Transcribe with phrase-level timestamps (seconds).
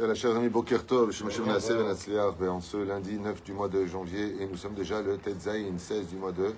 [0.00, 3.68] La chers amis, Boker Tov, Shem Hashem Naaseh Ben en ce lundi 9 du mois
[3.68, 6.54] de janvier, et nous sommes déjà le Tetzaïn 16 du mois de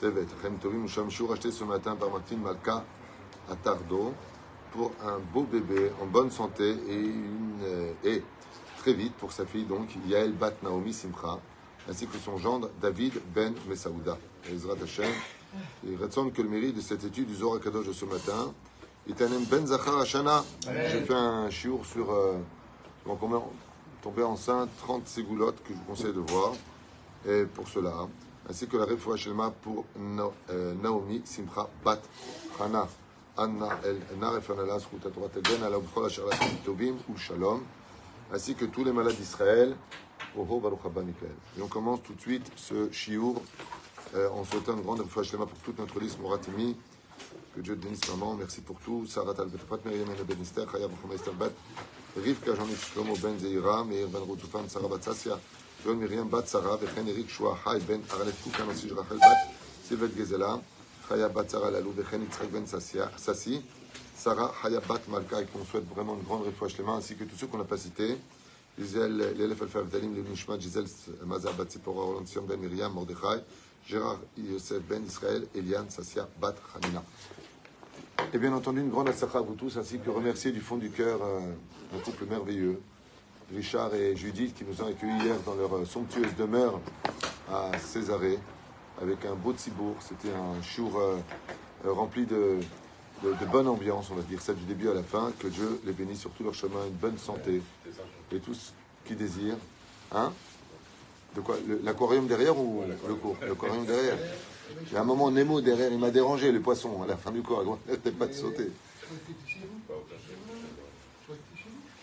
[0.00, 0.24] Tevet.
[0.40, 2.82] Chem Tovim, acheté ce matin par Martin Malka
[3.50, 4.14] à Tardo,
[4.72, 8.22] pour un beau bébé en bonne santé et, une, euh, et
[8.78, 11.38] très vite pour sa fille, donc Yael Bat Naomi Simcha,
[11.90, 14.16] ainsi que son gendre David Ben Mesaouda.
[14.50, 15.12] Ezrat Hashem,
[15.86, 18.54] il résonne que le mérite de cette étude du Zohar Kadosh de ce matin,
[19.06, 20.42] Itanem Ben Zachar Hashana.
[20.90, 22.38] J'ai fait un chiour sur euh,
[23.06, 23.42] donc on est
[24.02, 26.52] tombé enceinte, 30 ségoulottes que je vous conseille de voir.
[27.28, 28.08] Et pour cela,
[28.48, 29.84] ainsi que la refoua shelma pour
[30.50, 32.00] euh, Naomi Simcha Bat
[32.60, 32.88] Hana.
[38.32, 39.74] Ainsi que tous les malades d'Israël.
[40.36, 43.40] Et on commence tout de suite ce chiour
[44.14, 46.76] euh, en souhaitant une grande refoua shelma pour toute notre liste Moratimi.
[47.54, 49.06] Que Dieu te bénisse maman, merci pour tout.
[49.06, 51.52] Sarah Talbetafat, Myriam El Ben Esther, Chaya Bachoma Esther Bat,
[52.16, 55.38] Rivka Jean-Yves Shlomo Ben Zeira, Meir Ben Routufan, Sarah Bat Sassia,
[55.82, 59.48] John Myriam Bat Sarah, Vechen Eric Shua, Hay Ben Aralef Koukan, aussi Rachel Bat,
[59.82, 60.60] Sylvette Gezela,
[61.08, 63.62] Chaya Bat Sarah Lalou, Vechen Yitzhak Ben Sassi,
[64.14, 67.24] Sarah Chaya Bat Malka, et qu'on souhaite vraiment une grande réfouche les mains, ainsi que
[67.24, 68.18] tous ceux qu'on n'a pas cités.
[68.78, 70.86] Gisèle, l'élève Alpha Vdalim, le Nishmat, Gisèle
[71.24, 73.42] Mazar Bat Sipora, Roland Sion Ben Myriam, Mordechai,
[73.86, 77.02] Gérard Yosef Ben Israël, Eliane Sassia Bat Hanina.
[78.34, 80.90] Et bien entendu, une grande assakha à vous tous, ainsi que remercier du fond du
[80.90, 81.40] cœur euh,
[81.94, 82.80] un couple merveilleux,
[83.54, 86.80] Richard et Judith, qui nous ont accueillis hier dans leur euh, somptueuse demeure
[87.50, 88.38] à Césarée,
[89.02, 89.96] avec un beau tibour.
[90.00, 91.18] C'était un jour euh,
[91.92, 92.58] rempli de,
[93.22, 95.30] de, de bonne ambiance, on va dire ça du début à la fin.
[95.38, 97.60] Que Dieu les bénisse sur tout leur chemin, une bonne santé,
[98.32, 98.72] et tous
[99.04, 99.58] qui désirent.
[100.12, 100.32] Hein?
[101.36, 101.56] De quoi?
[101.82, 104.16] L'aquarium derrière ou le cours L'aquarium derrière.
[104.92, 107.42] Y a un moment Nemo derrière, il m'a dérangé, le poisson, à la fin du
[107.42, 107.62] cours.
[107.64, 108.70] Il n'arrêtait pas de sauter.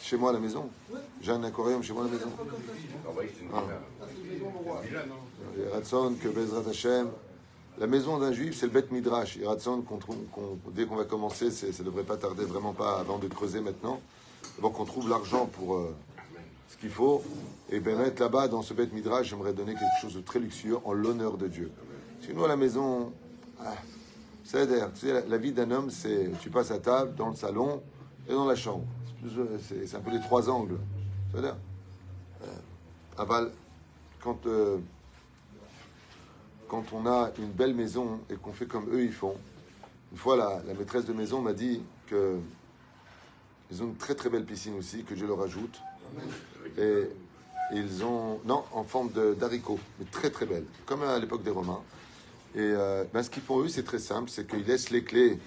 [0.01, 0.69] Chez moi à la maison.
[1.21, 2.31] J'ai un aquarium chez moi à la maison.
[3.53, 3.63] Ah.
[5.57, 6.63] Et que Bezrat.
[7.79, 9.37] La maison d'un juif, c'est le Bet Midrash.
[9.37, 9.85] Et Ratson,
[10.73, 14.01] dès qu'on va commencer, ça ne devrait pas tarder vraiment pas avant de creuser maintenant.
[14.55, 15.95] D'abord qu'on trouve l'argent pour euh,
[16.69, 17.23] ce qu'il faut.
[17.69, 20.77] Et bien mettre là-bas, dans ce Bet Midrash, j'aimerais donner quelque chose de très luxueux
[20.83, 21.71] en l'honneur de Dieu.
[22.21, 23.11] Chez nous, à la maison,
[23.61, 23.73] ah,
[24.53, 27.81] d'ailleurs, tu sais, la, vie d'un homme, c'est tu passes à table, dans le salon
[28.27, 28.85] et dans la chambre.
[29.21, 30.77] C'est euh, un peu les trois angles.
[31.31, 31.55] C'est-à-dire,
[32.43, 32.47] euh,
[33.17, 33.51] aval,
[34.21, 34.77] quand, euh,
[36.67, 39.35] quand on a une belle maison et qu'on fait comme eux ils font,
[40.11, 42.37] une fois la, la maîtresse de maison m'a dit que
[43.71, 45.79] ils ont une très très belle piscine aussi, que je leur ajoute.
[46.77, 47.09] Et
[47.73, 51.51] ils ont, non, en forme de- d'haricot, mais très très belle, comme à l'époque des
[51.51, 51.81] Romains.
[52.55, 55.39] Et euh, ben, ce qu'ils font eux, c'est très simple, c'est qu'ils laissent les clés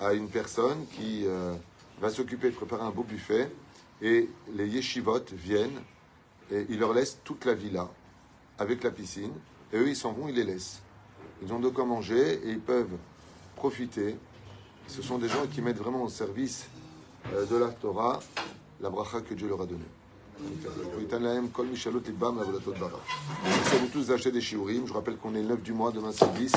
[0.00, 1.54] à une personne qui euh,
[2.00, 3.50] va s'occuper de préparer un beau buffet.
[4.00, 5.80] Et les yeshivotes viennent
[6.50, 7.88] et ils leur laissent toute la villa
[8.58, 9.32] avec la piscine.
[9.72, 10.80] Et eux, ils s'en vont, ils les laissent.
[11.42, 12.96] Ils ont de quoi manger et ils peuvent
[13.56, 14.16] profiter.
[14.86, 16.66] Ce sont des gens qui mettent vraiment au service
[17.32, 18.20] euh, de la Torah
[18.80, 19.84] la bracha que Dieu leur a donnée.
[23.44, 24.86] Merci à vous tous d'acheter des shiurim.
[24.86, 26.52] Je rappelle qu'on est le 9 du mois, demain c'est 10.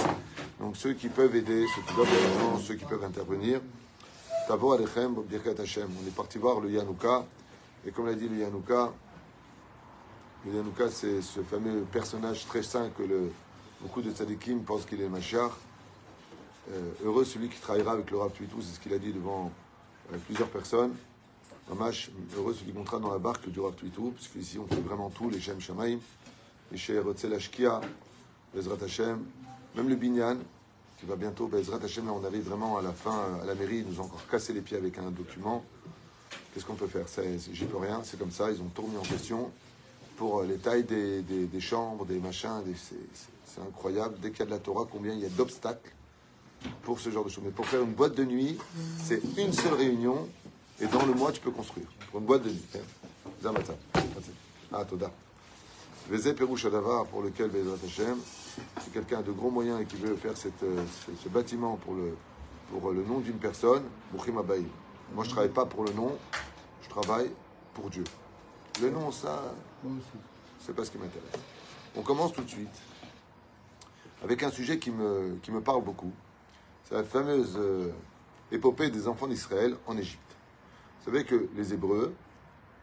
[0.59, 3.61] Donc ceux qui peuvent aider, ceux qui doivent ceux qui peuvent intervenir.
[4.49, 5.15] Alechem,
[5.59, 5.87] Hashem.
[6.03, 7.25] On est parti voir le Yanouka.
[7.87, 8.91] Et comme l'a dit le Yanouka,
[10.45, 13.03] le Yanouka c'est ce fameux personnage très saint que
[13.81, 15.51] beaucoup de tzadikim pensent qu'il est Mashiach.
[16.71, 19.51] Euh, heureux celui qui travaillera avec le Rav Tuitou, c'est ce qu'il a dit devant
[20.13, 20.93] euh, plusieurs personnes.
[21.69, 24.81] Mamash, heureux celui qui montera dans la barque du Rav Tuitou, parce qu'ici on fait
[24.81, 25.99] vraiment tout, les Shem Shamaim,
[26.71, 27.79] les Sheh Rotzel Ashkia,
[28.53, 29.19] Bezrat Hashem,
[29.75, 30.37] même le Binyan,
[30.99, 33.79] qui va bientôt, Bezrat Hashem, là on arrive vraiment à la fin, à la mairie,
[33.79, 35.63] ils nous ont encore cassé les pieds avec un document.
[36.53, 37.05] Qu'est-ce qu'on peut faire?
[37.53, 39.51] J'y peux rien, c'est comme ça, ils ont tout remis en question
[40.17, 44.15] pour euh, les tailles des, des- des chambres, des machins, c'est incroyable.
[44.21, 45.89] Dès qu'il y a de la Torah, combien il y a d'obstacles
[46.83, 47.43] pour ce genre de choses.
[47.45, 48.57] Mais pour faire une boîte de nuit,
[49.01, 50.27] c'est une seule réunion
[50.81, 51.85] et dans le mois, tu peux construire.
[52.09, 52.65] Pour une boîte de nuit.
[54.73, 55.11] Ah, Toda.
[56.09, 58.17] Vezé pour lequel Bezrat Hashem,
[58.81, 60.33] c'est quelqu'un de gros moyens et qui veut faire
[60.63, 60.83] euh,
[61.23, 62.17] ce, bâtiment pour le,
[62.71, 64.65] pour le nom d'une personne, Bouchim Abaï.
[65.13, 66.17] Moi, je ne travaille pas pour le nom,
[66.81, 67.31] je travaille
[67.75, 68.03] pour Dieu.
[68.81, 69.53] Le nom, ça,
[70.59, 71.29] c'est pas ce qui m'intéresse.
[71.95, 72.81] On commence tout de suite
[74.23, 76.11] avec un sujet qui me, qui me parle beaucoup.
[76.85, 77.91] C'est la fameuse euh,
[78.51, 80.30] épopée des enfants d'Israël en Égypte.
[81.01, 82.13] Vous savez que les Hébreux,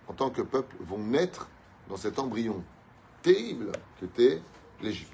[0.09, 1.49] en tant que peuple, vont naître
[1.89, 2.65] dans cet embryon
[3.23, 3.71] terrible
[4.01, 4.43] qu'était
[4.83, 5.13] l'Égypte.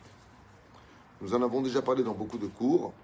[1.20, 2.94] Nous en avons déjà parlé dans beaucoup de cours.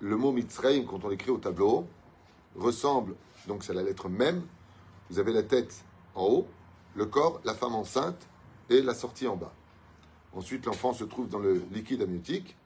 [0.00, 1.86] Le mot Mitzrayim, quand on l'écrit au tableau,
[2.56, 3.14] ressemble,
[3.46, 4.42] donc c'est la lettre même.
[5.08, 5.84] Vous avez la tête
[6.16, 6.48] en haut,
[6.96, 8.28] le corps, la femme enceinte
[8.70, 9.52] et la sortie en bas.
[10.32, 12.56] Ensuite, l'enfant se trouve dans le liquide amniotique,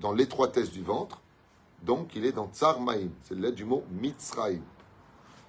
[0.00, 1.20] dans l'étroitesse du ventre,
[1.82, 4.62] donc il est dans Tsar Maïm, c'est l'aide du mot Mitzraïm.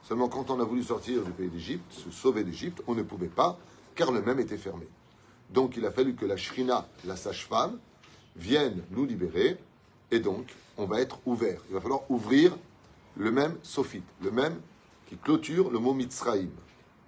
[0.08, 3.28] Seulement quand on a voulu sortir du pays d'Égypte, se sauver d'Égypte, on ne pouvait
[3.28, 3.58] pas,
[3.96, 4.88] car le même était fermé.
[5.50, 7.80] Donc il a fallu que la Shrina, la sage-femme,
[8.36, 9.58] vienne nous libérer,
[10.12, 11.60] et donc on va être ouvert.
[11.70, 12.56] Il va falloir ouvrir
[13.18, 14.62] le même sophite, le même
[15.08, 16.52] qui clôture le mot Mitzraïm.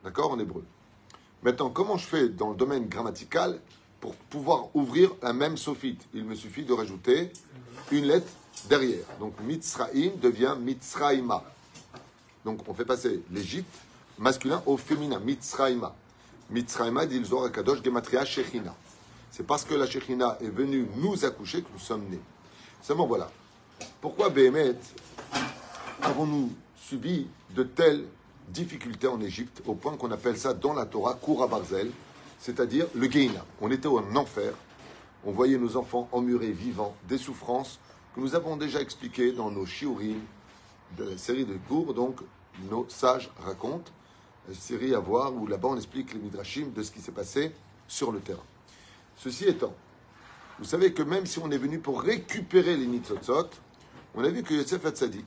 [0.03, 0.63] D'accord En hébreu.
[1.43, 3.59] Maintenant, comment je fais dans le domaine grammatical
[3.99, 6.01] pour pouvoir ouvrir un même sophite?
[6.15, 7.31] Il me suffit de rajouter
[7.91, 8.31] une lettre
[8.69, 9.05] derrière.
[9.19, 11.43] Donc Mitzraïm devient Mitzraïma.
[12.47, 13.77] Donc on fait passer l'Égypte
[14.17, 15.93] masculin au féminin, Mitzraïma.
[16.49, 18.73] Mitzraïma dit le Kadosh Gematria Shechina.
[19.31, 22.21] C'est parce que la Shechina est venue nous accoucher que nous sommes nés.
[22.81, 23.29] Seulement voilà.
[23.99, 24.75] Pourquoi Béhémet
[26.01, 28.05] avons-nous subi de telles
[28.47, 31.91] difficultés en Égypte au point qu'on appelle ça dans la Torah Koura Barzel,
[32.39, 33.43] c'est-à-dire le Geina.
[33.59, 34.53] On était en enfer,
[35.25, 37.77] on voyait nos enfants emmurés vivants, des souffrances
[38.15, 40.21] que nous avons déjà expliquées dans nos shiurim
[40.97, 42.21] de la série de cours, donc
[42.69, 43.91] nos sages racontent,
[44.47, 47.51] une série à voir où là-bas on explique les midrashim de ce qui s'est passé
[47.87, 48.43] sur le terrain.
[49.17, 49.73] Ceci étant,
[50.59, 53.49] vous savez que même si on est venu pour récupérer les Nitzotzot,
[54.15, 55.25] on a vu que Yosef Hatzadik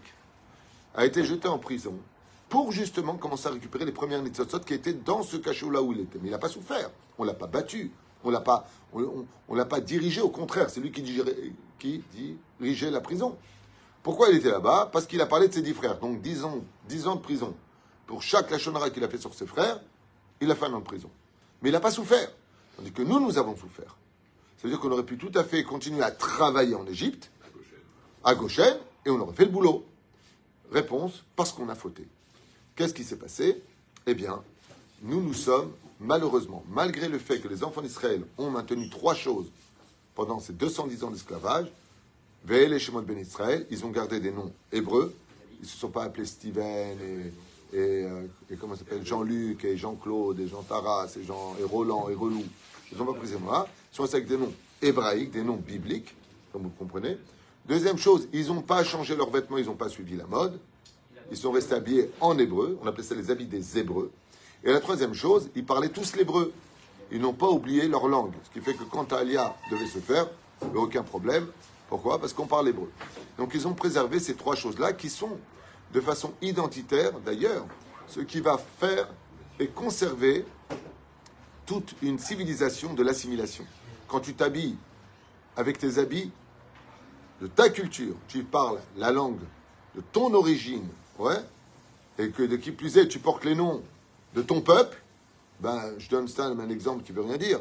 [0.94, 1.94] a été jeté en prison
[2.48, 6.00] pour justement commencer à récupérer les premières Nitzotzot qui étaient dans ce cachot-là où il
[6.00, 6.18] était.
[6.20, 7.92] Mais il n'a pas souffert, on l'a pas battu,
[8.24, 11.02] on l'a pas, on, l'a pas dirigé, au contraire, c'est lui qui
[11.78, 12.04] qui
[12.58, 13.36] dirigeait la prison.
[14.02, 14.88] Pourquoi il était là-bas?
[14.92, 15.98] Parce qu'il a parlé de ses dix frères.
[15.98, 16.62] Donc dix ans,
[17.06, 17.54] ans de prison.
[18.06, 19.80] Pour chaque lachonara qu'il a fait sur ses frères,
[20.40, 21.10] il a fait un an de prison.
[21.62, 22.30] Mais il n'a pas souffert.
[22.76, 23.96] Tandis que nous, nous avons souffert.
[24.56, 27.30] Ça veut dire qu'on aurait pu tout à fait continuer à travailler en Égypte,
[28.24, 28.76] à Goshen,
[29.06, 29.84] et on aurait fait le boulot.
[30.72, 32.06] Réponse, parce qu'on a fauté.
[32.76, 33.62] Qu'est-ce qui s'est passé?
[34.06, 34.42] Eh bien,
[35.02, 39.50] nous nous sommes, malheureusement, malgré le fait que les enfants d'Israël ont maintenu trois choses
[40.14, 41.70] pendant ces 210 ans d'esclavage,
[42.44, 45.14] Ve'el et Shemot Ben Israël, ils ont gardé des noms hébreux.
[45.58, 48.26] Ils ne se sont pas appelés Steven et, et, euh,
[48.58, 52.42] comment s'appelle Jean-Luc et Jean-Claude et Jean Taras et, Jean, et Roland et Relou.
[52.90, 53.66] Ils n'ont pas pris ces noms-là.
[53.92, 56.14] Ils sont restés avec des noms hébraïques, des noms bibliques,
[56.52, 57.18] comme vous comprenez.
[57.68, 60.58] Deuxième chose, ils n'ont pas changé leurs vêtements, ils n'ont pas suivi la mode.
[61.30, 62.78] Ils sont restés habillés en hébreu.
[62.82, 64.10] On appelait ça les habits des hébreux.
[64.64, 66.52] Et la troisième chose, ils parlaient tous l'hébreu.
[67.12, 68.32] Ils n'ont pas oublié leur langue.
[68.44, 70.28] Ce qui fait que quand Alia devait se faire,
[70.74, 71.46] aucun problème.
[71.90, 72.20] Pourquoi?
[72.20, 72.90] Parce qu'on parle hébreu.
[73.36, 75.36] Donc ils ont préservé ces trois choses-là qui sont
[75.92, 77.66] de façon identitaire d'ailleurs
[78.06, 79.08] ce qui va faire
[79.58, 80.44] et conserver
[81.66, 83.64] toute une civilisation de l'assimilation.
[84.08, 84.76] Quand tu t'habilles
[85.56, 86.30] avec tes habits
[87.40, 89.40] de ta culture, tu parles la langue
[89.96, 90.86] de ton origine,
[91.18, 91.38] ouais,
[92.18, 93.82] et que de qui plus est, tu portes les noms
[94.34, 95.00] de ton peuple,
[95.58, 97.60] ben, je donne ça un exemple qui veut rien dire,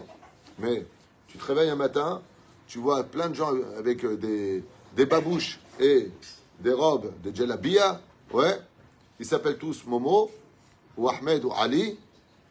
[0.60, 0.86] mais
[1.28, 2.22] tu te réveilles un matin,
[2.70, 4.64] tu vois plein de gens avec euh, des,
[4.96, 6.12] des babouches et
[6.60, 8.00] des robes de djellabia,
[8.32, 8.62] ouais,
[9.20, 10.30] ils s'appellent tous Momo,
[10.96, 11.98] ou Ahmed, ou Ali,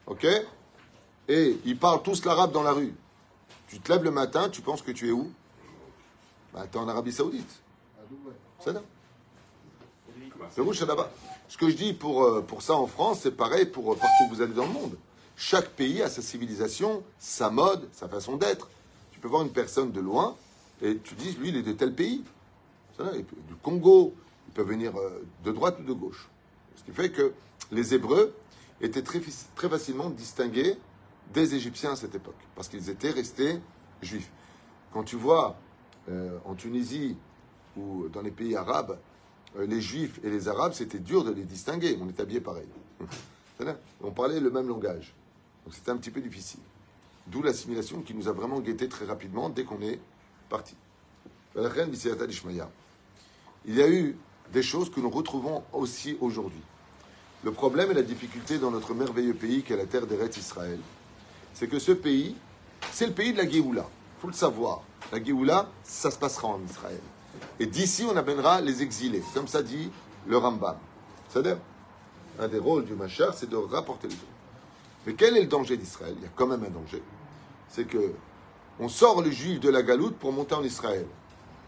[0.06, 0.26] ok
[1.28, 2.92] Et ils parlent tous l'arabe dans la rue.
[3.68, 5.30] Tu te lèves le matin, tu penses que tu es où?
[6.52, 7.60] Bah, Tu es en Arabie Saoudite.
[8.58, 8.82] C'est là.
[10.50, 11.10] C'est où, là-bas.
[11.48, 14.24] Ce que je dis pour, euh, pour ça en France, c'est pareil pour euh, partout
[14.26, 14.96] où vous allez dans le monde.
[15.36, 18.68] Chaque pays a sa civilisation, sa mode, sa façon d'être.
[19.18, 20.36] Tu peux voir une personne de loin
[20.80, 22.22] et tu dis, lui, il est de tel pays.
[23.00, 24.14] Du Congo,
[24.46, 26.28] il peut venir euh, de droite ou de gauche.
[26.76, 27.32] Ce qui fait que
[27.72, 28.32] les Hébreux
[28.80, 29.20] étaient très,
[29.56, 30.78] très facilement distingués
[31.34, 33.58] des Égyptiens à cette époque, parce qu'ils étaient restés
[34.02, 34.30] juifs.
[34.92, 35.56] Quand tu vois
[36.08, 37.16] euh, en Tunisie
[37.76, 39.00] ou dans les pays arabes,
[39.56, 41.98] euh, les juifs et les arabes, c'était dur de les distinguer.
[42.00, 42.68] On est habillés pareil.
[44.00, 45.12] On parlait le même langage.
[45.64, 46.60] Donc c'était un petit peu difficile.
[47.30, 50.00] D'où l'assimilation qui nous a vraiment guetté très rapidement dès qu'on est
[50.48, 50.74] parti.
[51.54, 51.62] Il
[53.74, 54.16] y a eu
[54.52, 56.62] des choses que nous retrouvons aussi aujourd'hui.
[57.44, 60.78] Le problème et la difficulté dans notre merveilleux pays qu'est la terre des Rêtes Israël,
[61.54, 62.34] c'est que ce pays,
[62.92, 63.86] c'est le pays de la Géoula.
[64.16, 64.82] Il faut le savoir.
[65.12, 67.00] La Géoula, ça se passera en Israël.
[67.60, 69.90] Et d'ici, on amènera les exilés, comme ça dit
[70.26, 70.76] le Rambam.
[71.28, 71.58] C'est-à-dire,
[72.40, 74.24] un des rôles du Machar, c'est de rapporter les autres.
[75.06, 76.14] Mais quel est le danger d'Israël?
[76.16, 77.02] Il y a quand même un danger
[77.68, 78.12] c'est que
[78.80, 81.06] on sort le juif de la galoute pour monter en Israël.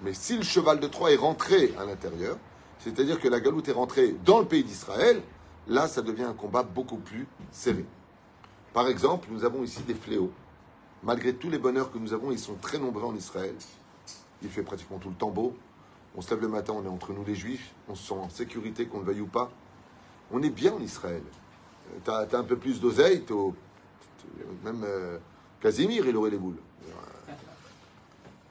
[0.02, 2.38] Mais si le cheval de Troie est rentré à l'intérieur,
[2.78, 5.20] c'est-à-dire que la galoute est rentrée dans le pays d'Israël,
[5.66, 7.84] là, ça devient un combat beaucoup plus serré.
[8.72, 10.30] Par exemple, nous avons ici des fléaux.
[11.02, 13.54] Malgré tous les bonheurs que nous avons, ils sont très nombreux en Israël.
[14.42, 15.56] Il fait pratiquement tout le temps beau.
[16.16, 18.28] On se lève le matin, on est entre nous les juifs, on se sent en
[18.28, 19.50] sécurité, qu'on le veuille ou pas.
[20.32, 21.22] On est bien en Israël.
[22.04, 23.24] tu as, un peu plus d'oseille,
[24.64, 25.18] même euh,
[25.60, 26.56] Casimir, il aurait les boules.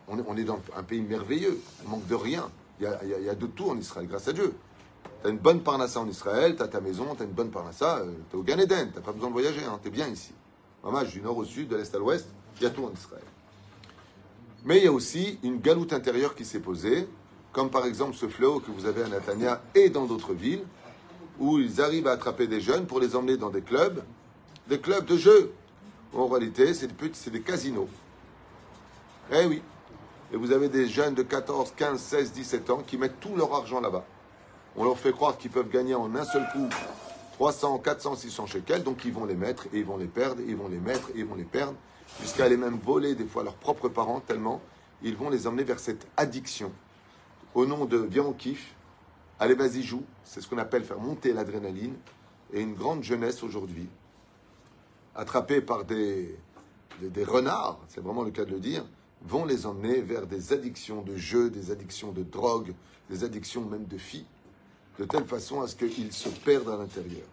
[0.08, 2.50] On est, dans un pays merveilleux, on manque de rien.
[2.80, 4.54] Il y a, de tout en Israël, grâce à Dieu.
[5.22, 7.52] Tu as une bonne parnassa en Israël, tu as ta maison, tu as une bonne
[7.52, 9.92] parnassa, euh, tu es au Gan Eden, tu pas besoin de voyager, hein, tu es
[9.92, 10.32] bien ici.
[10.84, 13.24] Maman, du nord au sud, de l'est à l'ouest, il y a tout en Israël.
[14.66, 17.08] Mais il y a aussi une galoute intérieure qui s'est posée,
[17.52, 20.64] comme par exemple ce fléau que vous avez à Natania et dans d'autres villes,
[21.40, 24.04] où ils arrivent à attraper des jeunes pour les emmener dans des clubs,
[24.68, 25.52] des clubs de jeux.
[26.14, 27.90] En réalité, c'est des, des casinos.
[29.32, 29.62] Eh oui.
[30.32, 33.54] Et vous avez des jeunes de 14, 15, 16, 17 ans qui mettent tout leur
[33.54, 34.06] argent là-bas.
[34.76, 36.70] On leur fait croire qu'ils peuvent gagner en un seul coup
[37.34, 40.46] 300, 400, 600 shekels, donc ils vont les mettre et ils vont les perdre, et
[40.50, 41.76] ils vont les mettre et ils vont les perdre,
[42.22, 44.62] jusqu'à aller même voler des fois leurs propres parents, tellement
[45.02, 46.72] ils vont les emmener vers cette addiction.
[47.56, 48.76] Au nom de viens on kiffe,
[49.40, 51.96] allez vas-y joue, c'est ce qu'on appelle faire monter l'adrénaline,
[52.52, 53.88] et une grande jeunesse aujourd'hui,
[55.16, 56.36] attrapée par des,
[57.02, 58.86] des renards, c'est vraiment le cas de le dire,
[59.22, 62.74] vont les emmener vers des addictions de jeux, des addictions de drogue,
[63.10, 64.26] des addictions même de filles,
[64.98, 67.28] de telle façon à ce qu'ils se perdent à l'intérieur.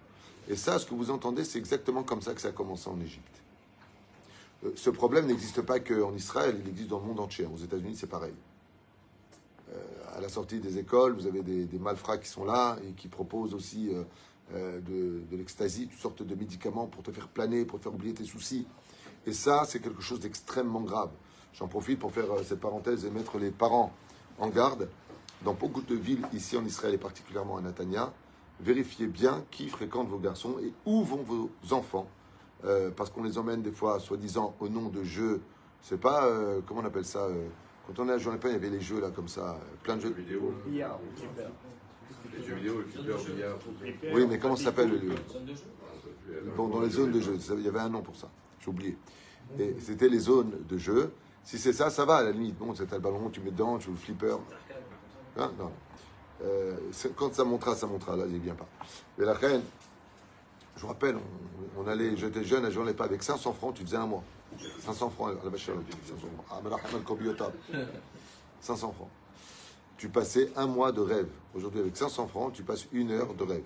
[0.48, 3.00] Et ça, ce que vous entendez, c'est exactement comme ça que ça a commencé en
[3.00, 3.42] Égypte.
[4.64, 7.46] Euh, ce problème n'existe pas qu'en Israël, il existe dans le monde entier.
[7.46, 8.34] Aux États-Unis, c'est pareil.
[9.72, 9.78] Euh,
[10.16, 13.54] à la sortie des écoles, vous avez des, malfrats qui sont là et qui proposent
[13.54, 14.04] aussi euh,
[14.54, 18.14] de, de l'extasie, toutes sortes de médicaments pour te faire planer, pour te faire oublier
[18.14, 18.66] tes soucis.
[19.26, 21.10] Et ça, c'est quelque chose d'extrêmement grave.
[21.58, 23.92] J'en profite pour faire euh, cette parenthèse et mettre les parents
[24.38, 24.88] en garde.
[25.42, 28.12] Dans beaucoup de villes ici en Israël et particulièrement à Natania,
[28.60, 32.06] vérifiez bien qui fréquente vos garçons et où vont vos enfants.
[32.64, 35.42] Euh, parce qu'on les emmène des fois, soi-disant, au nom de jeux.
[35.82, 37.28] C'est pas, euh, comment on appelle ça
[37.86, 40.02] Quand on est à Jean il y avait les jeux là, comme ça, plein de
[40.02, 40.12] jeux.
[40.12, 40.54] Vidéo.
[42.38, 45.14] Les le Oui, mais comment ça s'appelle le lieu
[46.56, 48.28] Bon, dans les zones de jeu, il y avait un nom pour ça,
[48.60, 48.96] j'ai oublié.
[49.78, 51.12] C'était les zones de jeu.
[51.44, 52.58] Si c'est ça, ça va à la limite.
[52.58, 54.36] Bon, c'est le ballon, tu mets dedans, tu joues le flipper.
[55.36, 55.50] Hein.
[56.42, 56.76] Euh,
[57.14, 58.16] quand ça montera, ça montera.
[58.16, 58.66] Là, il vient pas.
[59.16, 59.62] Mais la reine,
[60.76, 61.16] je vous rappelle,
[61.78, 64.24] on, allait, j'étais jeune, à jouer pas avec 500 francs, tu faisais un mois.
[64.80, 65.70] 500 francs à la vache
[68.60, 69.08] 500 francs.
[69.96, 71.30] Tu passais un mois de rêve.
[71.54, 73.64] Aujourd'hui, avec 500 francs, tu passes une heure de rêve.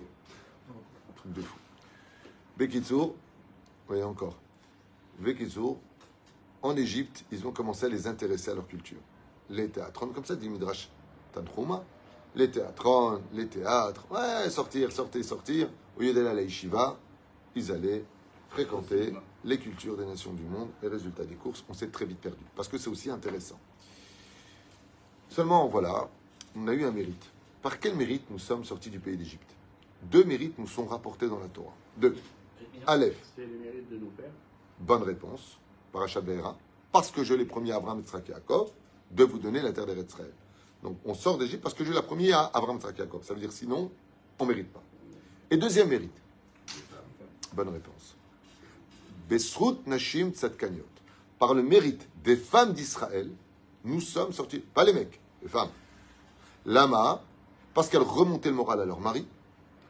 [1.15, 1.57] Truc de fou.
[2.57, 3.15] Bekitsour,
[3.87, 4.37] voyez encore.
[5.19, 5.77] Bekitsour,
[6.61, 8.99] en Égypte, ils ont commencé à les intéresser à leur culture.
[9.49, 10.89] Les théâtres, comme ça dit Midrash
[11.33, 11.83] Tantrouma,
[12.35, 15.69] les théâtres, les théâtres, ouais, sortir, sortir, sortir.
[15.97, 16.97] Au lieu d'aller à la yeshiva,
[17.55, 18.05] ils allaient
[18.49, 20.69] fréquenter les cultures des nations du monde.
[20.81, 23.59] Les résultats des courses, on s'est très vite perdu, parce que c'est aussi intéressant.
[25.27, 26.09] Seulement, voilà,
[26.55, 27.29] on a eu un mérite.
[27.61, 29.55] Par quel mérite nous sommes sortis du pays d'Égypte?
[30.03, 31.73] Deux mérites nous sont rapportés dans la Torah.
[31.97, 32.15] Deux.
[32.87, 33.17] Aleph.
[33.35, 34.31] C'est le mérite de nos pères.
[34.79, 35.59] Bonne réponse.
[35.91, 36.21] Parachat
[36.91, 38.67] parce que je l'ai promis à Abraham, Yitzhak et Jacob,
[39.11, 40.13] de vous donner la terre d'Eretz
[40.83, 43.23] Donc on sort d'Égypte parce que je l'ai promis à Abraham, Yitzhak et Jacob.
[43.23, 43.91] Ça veut dire sinon,
[44.39, 44.83] on ne mérite pas.
[45.49, 46.21] Et deuxième mérite.
[47.53, 48.15] Bonne réponse.
[49.29, 50.85] Besrut Nashim Tzadkaniot.
[51.39, 53.29] Par le mérite des femmes d'Israël,
[53.83, 55.69] nous sommes sortis, pas les mecs, les femmes.
[56.65, 57.21] Lama,
[57.73, 59.27] parce qu'elles remontaient le moral à leur mari,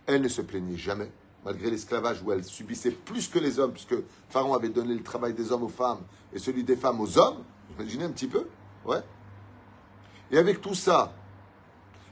[0.06, 1.12] elles ne se plaignaient jamais
[1.46, 3.96] malgré l'esclavage où elles subissaient plus que les hommes, puisque
[4.30, 6.02] Pharaon avait donné le travail des hommes aux femmes
[6.34, 7.44] et celui des femmes aux hommes.
[7.78, 8.48] Imaginez un petit peu,
[8.86, 9.02] ouais.
[10.32, 11.14] Et avec tout ça,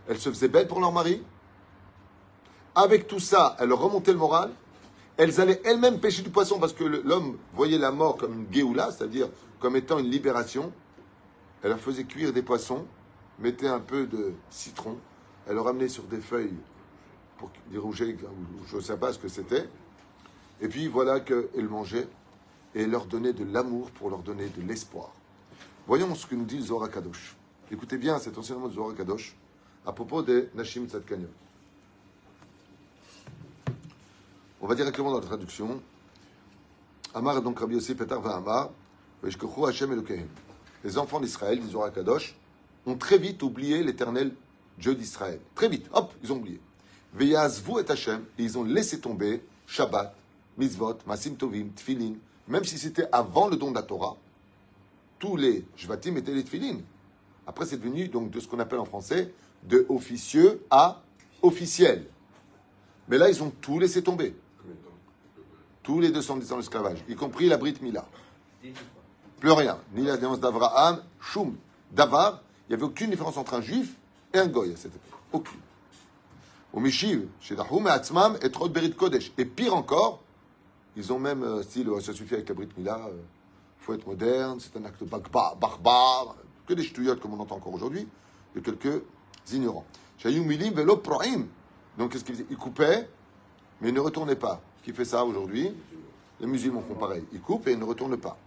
[0.08, 1.24] elles se faisaient belles pour leur mari.
[2.76, 4.52] Avec tout ça, elles remontaient le moral.
[5.18, 8.92] Elles allaient elles-mêmes pêcher du poisson parce que l'homme voyait la mort comme une géoula,
[8.92, 9.28] c'est-à-dire
[9.60, 10.72] comme étant une libération.
[11.62, 12.86] Elle leur faisait cuire des poissons,
[13.40, 14.98] mettait un peu de citron,
[15.48, 16.58] elle leur ramenait sur des feuilles
[17.38, 18.18] pour rouger,
[18.68, 19.68] je ne sais pas ce que c'était.
[20.62, 22.08] Et puis voilà qu'elle mangeait
[22.76, 25.12] et leur donnait de l'amour pour leur donner de l'espoir.
[25.88, 27.36] Voyons ce que nous dit le Zohar Kadosh.
[27.72, 29.36] Écoutez bien cet enseignement du Zohar Kadosh
[29.86, 31.30] à propos des Nashim Tzadkaniot.
[34.62, 35.82] On va directement dans la traduction.
[37.14, 38.70] Amar donc Rabbi Yossi Petar va Amar,
[39.24, 40.04] Hashem
[40.84, 42.36] Les enfants d'Israël, dit Zohar Kadosh,
[42.86, 44.34] ont très vite oublié l'éternel
[44.78, 45.40] Dieu d'Israël.
[45.56, 46.60] Très vite, hop, ils ont oublié.
[47.14, 50.16] Veyazvu et Hashem, et ils ont laissé tomber Shabbat,
[50.58, 52.14] Mitzvot, Masim Tovim, Tfilin,
[52.48, 54.18] même si c'était avant le don de la Torah,
[55.18, 56.80] tous les Jvatim étaient les Tfilin.
[57.46, 59.34] Après, c'est devenu donc de ce qu'on appelle en français
[59.64, 61.02] de officieux à
[61.42, 62.06] officiel.
[63.08, 64.36] Mais là, ils ont tout laissé tomber.
[65.84, 68.08] Tous les 210 ans d'esclavage, y compris la Brit Mila.
[69.40, 69.80] Plus rien.
[69.94, 71.56] Ni la déance d'Abraham, Shum,
[71.92, 72.44] Davar.
[72.70, 73.96] Il n'y avait aucune différence entre un juif
[74.32, 75.20] et un goy à cette époque.
[75.34, 75.60] Aucune.
[76.72, 79.32] Au Mishiv, chez et Berit Kodesh.
[79.40, 80.22] Et pire encore,
[80.96, 84.60] Ils ont même euh, style, ça suffit avec la Brit Mila, il faut être moderne,
[84.60, 86.36] c'est un acte barbare,
[86.68, 88.08] que des ch'touillottes comme on entend encore aujourd'hui,
[88.54, 89.02] de quelques
[89.52, 89.86] ignorants.
[91.98, 93.10] Donc qu'est-ce qu'ils faisaient Ils coupaient,
[93.82, 94.62] mais ils ne retournaient pas.
[94.84, 95.74] Qui fait ça aujourd'hui?
[96.40, 97.24] Les musulmans font pareil.
[97.34, 98.38] Ils coupent et ils ne retournent pas.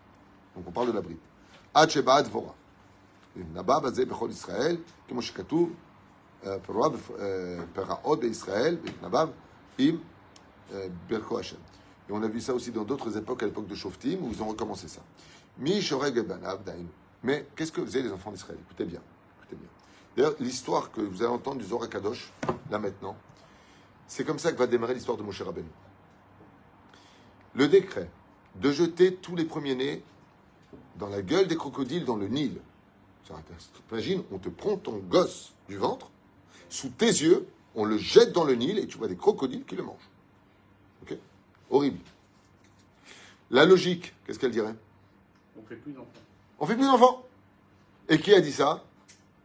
[0.55, 1.03] Donc on parle de la.
[1.75, 2.55] Hacheba Dvora.
[3.54, 5.74] נבע בזה בכל ישראל, כמו שכתוב,
[7.74, 9.26] פרעות בישראל, נבע
[9.78, 9.98] עם
[11.08, 11.58] ברכו השם.
[12.10, 14.42] Et on a vu ça aussi dans d'autres époques, à l'époque de Shoftim, où ils
[14.42, 15.02] ont recommencé ça.
[15.58, 16.86] Mi Shoreg Banav Daim.
[17.22, 19.02] Mais qu'est-ce que faisaient les enfants d'Israël Écoutez bien.
[19.40, 19.68] Écoutez bien.
[20.16, 22.32] D'ailleurs, l'histoire que vous allez entendre du Zohar Kadosh,
[22.72, 23.18] là maintenant,
[24.08, 25.68] c'est comme ça que va démarrer l'histoire de Moshe Rabbeinu.
[27.56, 28.10] Le décret
[28.56, 30.02] de jeter tous les premiers-nés
[30.96, 32.62] dans la gueule des crocodiles dans le Nil.
[33.91, 36.11] Imagine, on te prend ton gosse du ventre,
[36.69, 39.77] sous tes yeux, on le jette dans le Nil et tu vois des crocodiles qui
[39.77, 40.11] le mangent.
[41.03, 41.17] Ok?
[41.71, 41.99] Horrible.
[43.51, 44.75] La logique, qu'est-ce qu'elle dirait?
[45.57, 46.09] On fait plus d'enfants.
[46.59, 47.27] On fait plus d'enfants?
[48.09, 48.85] Et qui a dit ça?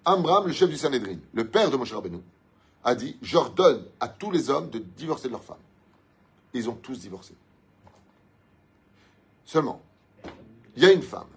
[0.05, 2.19] Amram, le chef du Sanhedrin, le père de Moshe Rabbeinu,
[2.84, 5.57] a dit J'ordonne à tous les hommes de divorcer de leurs femmes.
[6.53, 7.34] Ils ont tous divorcé.
[9.46, 9.81] Seulement,
[10.75, 11.27] il y a une femme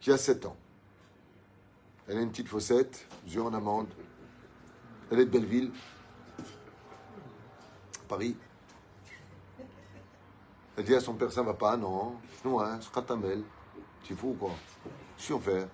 [0.00, 0.56] qui a 7 ans.
[2.08, 3.88] Elle a une petite fossette, yeux en amande.
[5.10, 5.70] Elle est de Belleville,
[8.08, 8.34] Paris.
[10.76, 12.14] Elle dit à son père, ça va pas, non.
[12.44, 13.42] Non, hein, c'est Katamel.
[14.02, 14.52] Tu fou ou quoi
[15.18, 15.68] Je suis faire.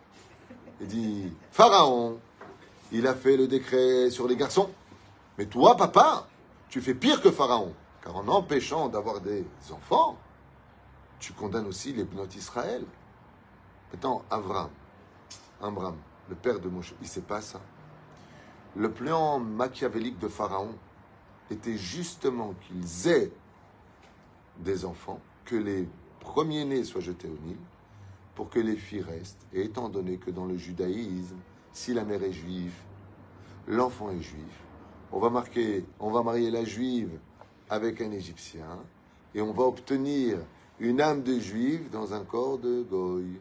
[0.81, 2.19] Il dit, Pharaon,
[2.91, 4.71] il a fait le décret sur les garçons.
[5.38, 6.26] Mais toi, papa,
[6.69, 7.75] tu fais pire que Pharaon.
[8.03, 10.19] Car en empêchant d'avoir des enfants,
[11.21, 12.85] tu condamnes aussi les Bnot Israël.
[13.93, 14.71] Maintenant, Avram,
[15.62, 15.97] Amram,
[16.28, 17.61] le père de Moshe, il ne sait pas ça.
[18.76, 20.75] Le plan machiavélique de Pharaon
[21.50, 23.33] était justement qu'ils aient
[24.59, 25.88] des enfants, que les
[26.21, 27.59] premiers-nés soient jetés au Nil,
[28.35, 29.46] pour que les filles restent.
[29.53, 31.37] Et étant donné que dans le judaïsme,
[31.72, 32.75] si la mère est juive,
[33.68, 34.64] l'enfant est juif,
[35.12, 37.18] on va marquer, on va marier la juive
[37.68, 38.79] avec un Égyptien,
[39.35, 40.38] et on va obtenir
[40.81, 43.40] une âme de juive dans un corps de goy.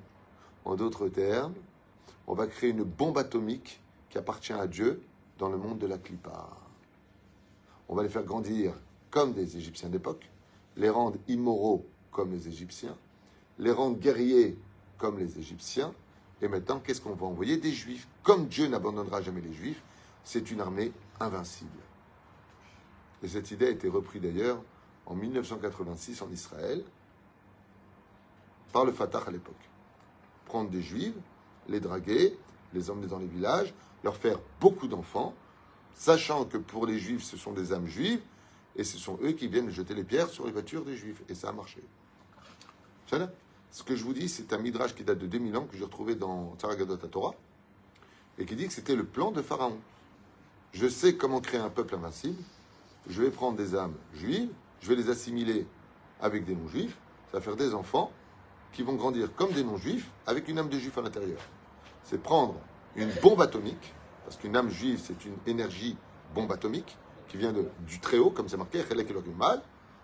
[0.66, 1.54] En d'autres termes,
[2.28, 5.02] on va créer une bombe atomique qui appartient à Dieu
[5.38, 6.50] dans le monde de la clipa.
[7.90, 8.74] On va les faire grandir
[9.12, 10.30] comme des Égyptiens d'époque,
[10.78, 12.96] les rendre immoraux comme les Égyptiens,
[13.60, 14.58] les rendre guerriers
[14.98, 15.94] comme les Égyptiens.
[16.42, 18.08] Et maintenant, qu'est-ce qu'on va envoyer Des Juifs?
[18.24, 19.82] Comme Dieu n'abandonnera jamais les Juifs,
[20.24, 21.70] c'est une armée invincible.
[23.22, 24.62] Et cette idée a été reprise d'ailleurs
[25.06, 26.84] en 1986 en Israël
[28.72, 29.56] par le Fatah à l'époque.
[30.46, 31.14] Prendre des Juifs,
[31.70, 32.38] les draguer,
[32.74, 33.74] les emmener dans les villages,
[34.04, 35.34] leur faire beaucoup d'enfants,
[35.94, 38.22] sachant que pour les Juifs, ce sont des âmes juives,
[38.76, 41.22] et ce sont eux qui viennent jeter les pierres sur les voitures des Juifs.
[41.30, 41.82] Et ça a marché.
[43.72, 45.84] Ce que je vous dis, c'est un midrash qui date de 2000 ans, que j'ai
[45.84, 47.36] retrouvé dans Taragadot Torah,
[48.38, 49.78] et qui dit que c'était le plan de Pharaon.
[50.74, 52.42] Je sais comment créer un peuple invincible,
[53.08, 54.50] je vais prendre des âmes juives,
[54.82, 55.68] je vais les assimiler
[56.20, 56.98] avec des non-juifs,
[57.32, 58.12] ça va faire des enfants
[58.72, 61.40] qui vont grandir comme des non-juifs avec une âme de juif à l'intérieur.
[62.04, 62.56] C'est prendre
[62.96, 65.98] une bombe atomique, parce qu'une âme juive, c'est une énergie
[66.34, 68.84] bombe atomique qui vient de, du Très-Haut, comme c'est marqué,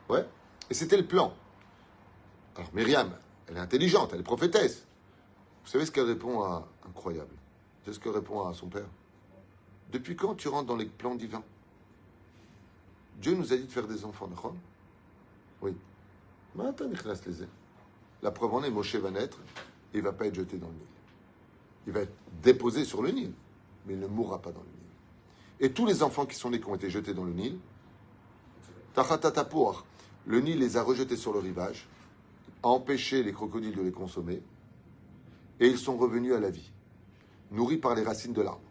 [0.09, 0.25] ouais,
[0.69, 1.33] et c'était le plan.
[2.55, 3.11] Alors Myriam,
[3.47, 4.85] elle est intelligente, elle est prophétesse.
[5.63, 7.35] Vous savez ce qu'elle répond à Incroyable?
[7.85, 8.87] C'est ce qu'elle répond à son père?
[9.91, 11.43] Depuis quand tu rentres dans les plans divins?
[13.17, 14.55] Dieu nous a dit de faire des enfants, d'accord?
[15.61, 15.75] Oui.
[18.21, 19.37] La preuve en est, Moshe va naître
[19.93, 20.83] il ne va pas être jeté dans le Nil.
[21.89, 23.31] Il va être déposé sur le Nil,
[23.87, 24.75] mais il ne mourra pas dans le Nil.
[25.59, 27.57] Et tous les enfants qui sont nés, qui ont été jetés dans le Nil,
[30.27, 31.87] le Nil les a rejetés sur le rivage,
[32.61, 34.43] a empêché les crocodiles de les consommer,
[35.59, 36.71] et ils sont revenus à la vie,
[37.49, 38.61] nourris par les racines de l'arbre.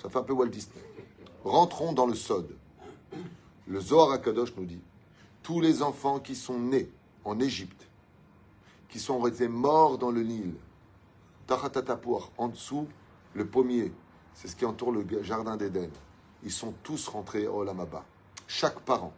[0.00, 0.82] Ça fait un peu Walt Disney.
[1.44, 2.48] Rentrons dans le Sod.
[3.68, 4.80] Le Zohar Akadosh nous dit
[5.42, 6.90] tous les enfants qui sont nés
[7.26, 7.86] en Égypte,
[8.88, 10.54] qui sont restés morts dans le Nil,
[11.46, 12.88] Tachatatapour, en dessous,
[13.34, 13.92] le pommier,
[14.32, 15.90] c'est ce qui entoure le jardin d'Éden,
[16.42, 18.04] ils sont tous rentrés au Lamaba.
[18.46, 19.12] Chaque parent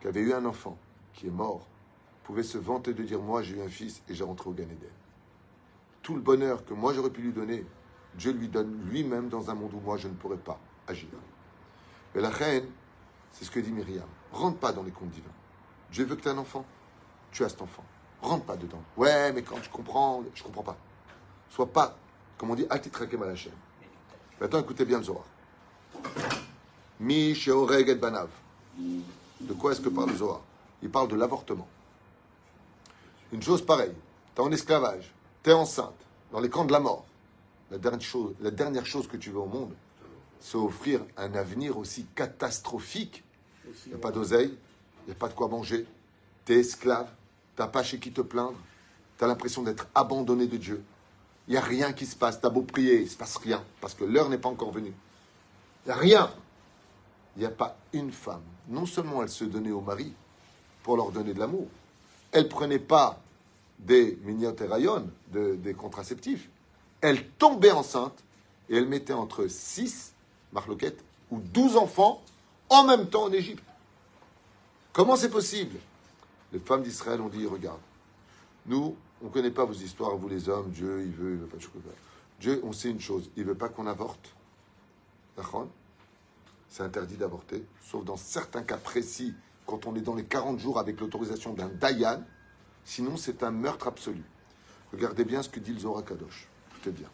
[0.00, 0.76] qui avait eu un enfant
[1.12, 1.66] qui est mort
[2.24, 4.64] pouvait se vanter de dire Moi, j'ai eu un fils et j'ai rentré au Gan
[4.64, 4.90] Eden.
[6.02, 7.64] Tout le bonheur que moi j'aurais pu lui donner,
[8.14, 11.08] Dieu lui donne lui-même dans un monde où moi je ne pourrais pas agir.
[12.14, 12.68] Et la reine,
[13.32, 14.08] c'est ce que dit Myriam.
[14.32, 15.30] Rentre pas dans les comptes divins.
[15.90, 16.64] Dieu veut que tu aies un enfant.
[17.32, 17.84] Tu as cet enfant.
[18.20, 18.82] Rentre pas dedans.
[18.96, 20.76] Ouais, mais quand tu comprends, je comprends pas.
[21.50, 21.96] Sois pas,
[22.38, 23.52] comme on dit, altitraqué mal chaîne.
[24.40, 25.24] Maintenant, écoutez bien le Zohar.
[27.00, 28.28] Mi et banav.
[29.40, 30.40] De quoi est-ce que parle le Zohar?
[30.82, 31.68] Il parle de l'avortement.
[33.32, 33.94] une chose pareille.
[34.34, 35.94] Tu es en esclavage, tu es enceinte,
[36.32, 37.06] dans les camps de la mort.
[37.70, 39.72] La dernière chose, la dernière chose que tu veux au monde,
[40.40, 43.22] c'est offrir un avenir aussi catastrophique.
[43.86, 44.56] Il n'y a pas d'oseille,
[45.02, 45.86] il n'y a pas de quoi manger,
[46.44, 47.08] tu es esclave,
[47.56, 48.58] tu n'as pas chez qui te plaindre,
[49.16, 50.84] tu as l'impression d'être abandonné de Dieu.
[51.46, 53.36] Il n'y a rien qui se passe, tu as beau prier, il ne se passe
[53.36, 54.94] rien, parce que l'heure n'est pas encore venue.
[55.84, 56.30] Il n'y a rien.
[57.36, 58.42] Il n'y a pas une femme.
[58.68, 60.12] Non seulement elle se donnait au mari
[60.82, 61.66] pour leur donner de l'amour,
[62.32, 63.20] elle prenait pas
[63.78, 66.48] des minioterayon, de, des contraceptifs,
[67.00, 68.22] elle tombait enceinte
[68.68, 70.12] et elle mettait entre 6
[70.52, 72.22] marloquettes ou 12 enfants
[72.68, 73.64] en même temps en Égypte.
[74.92, 75.76] Comment c'est possible?
[76.52, 77.80] Les femmes d'Israël ont dit, regarde,
[78.66, 81.46] nous, on ne connaît pas vos histoires, vous les hommes, Dieu, il veut, il veut
[81.46, 81.56] pas.
[82.40, 84.34] Dieu, on sait une chose, il veut pas qu'on avorte.
[86.68, 89.34] C'est interdit d'avorter, sauf dans certains cas précis,
[89.66, 92.22] quand on est dans les 40 jours avec l'autorisation d'un Dayan.
[92.84, 94.22] Sinon, c'est un meurtre absolu.
[94.92, 96.48] Regardez bien ce que dit le Zohar Kadosh.
[96.70, 97.08] Écoutez bien.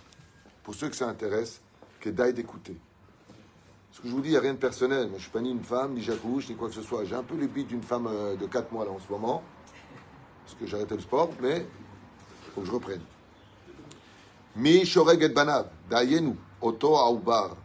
[0.64, 1.60] Pour ceux que ça intéresse,
[2.00, 2.76] que d'aille d'écouter.
[3.92, 5.08] Ce que je vous dis, il n'y a rien de personnel.
[5.08, 7.04] Moi, je ne suis pas ni une femme, ni j'accouche, ni quoi que ce soit.
[7.04, 9.42] J'ai un peu les bits d'une femme euh, de 4 mois là en ce moment,
[10.44, 11.66] parce que j'ai arrêté le sport, mais
[12.54, 13.02] faut que je reprenne.
[14.56, 17.56] Mi shoreg et banav, dayenu, oto aoubar,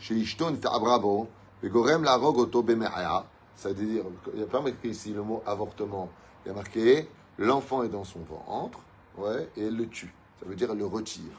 [0.00, 1.28] sheishton ta'abrabo,
[1.62, 3.24] begorem la rog oto beme'aya.
[3.54, 6.10] C'est-à-dire, il n'y a pas marqué ici le mot avortement.
[6.44, 8.80] Il y a marqué l'enfant est dans son ventre,
[9.16, 10.12] ouais, et elle le tue.
[10.40, 11.32] Ça veut dire elle le retire.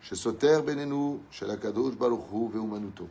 [0.00, 3.08] Chez Soter Benenu, chez la Kadosh Baruchu Veumanuto.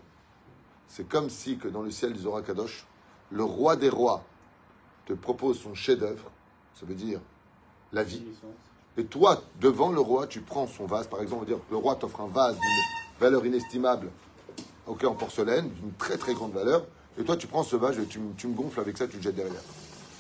[0.88, 2.86] C'est comme si que dans le ciel du Zohar Kadosh,
[3.32, 4.24] le roi des rois
[5.06, 6.30] te propose son chef-d'œuvre,
[6.74, 7.19] ça veut dire
[7.93, 8.23] la vie.
[8.97, 11.08] Et toi, devant le roi, tu prends son vase.
[11.08, 14.10] Par exemple, dire le roi t'offre un vase d'une valeur inestimable,
[14.88, 16.86] ok, en porcelaine, d'une très très grande valeur.
[17.17, 19.36] Et toi, tu prends ce vase, tu, tu me gonfles avec ça, tu le jettes
[19.36, 19.62] derrière.